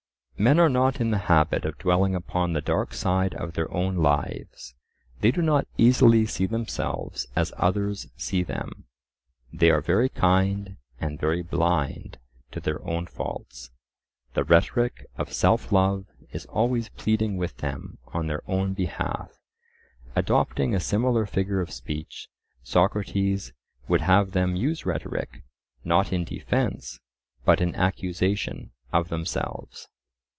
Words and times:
Men 0.37 0.59
are 0.59 0.69
not 0.69 0.99
in 0.99 1.11
the 1.11 1.19
habit 1.29 1.65
of 1.65 1.77
dwelling 1.77 2.15
upon 2.15 2.53
the 2.53 2.61
dark 2.61 2.95
side 2.95 3.35
of 3.35 3.53
their 3.53 3.71
own 3.71 3.97
lives: 3.97 4.73
they 5.19 5.29
do 5.29 5.39
not 5.43 5.67
easily 5.77 6.25
see 6.25 6.47
themselves 6.47 7.27
as 7.35 7.53
others 7.57 8.07
see 8.17 8.41
them. 8.41 8.85
They 9.53 9.69
are 9.69 9.81
very 9.81 10.09
kind 10.09 10.77
and 10.99 11.19
very 11.19 11.43
blind 11.43 12.17
to 12.53 12.59
their 12.59 12.83
own 12.83 13.05
faults; 13.05 13.69
the 14.33 14.43
rhetoric 14.43 15.05
of 15.15 15.31
self 15.31 15.71
love 15.71 16.07
is 16.31 16.47
always 16.47 16.89
pleading 16.89 17.37
with 17.37 17.57
them 17.57 17.99
on 18.07 18.25
their 18.25 18.41
own 18.49 18.73
behalf. 18.73 19.37
Adopting 20.15 20.73
a 20.73 20.79
similar 20.79 21.27
figure 21.27 21.61
of 21.61 21.69
speech, 21.69 22.29
Socrates 22.63 23.53
would 23.87 24.01
have 24.01 24.31
them 24.31 24.55
use 24.55 24.87
rhetoric, 24.87 25.43
not 25.85 26.11
in 26.11 26.23
defence 26.23 26.99
but 27.45 27.61
in 27.61 27.75
accusation 27.75 28.71
of 28.91 29.09
themselves. 29.09 29.87